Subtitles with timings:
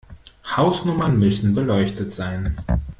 [0.57, 2.57] Hausnummern müssen beleuchtet sein.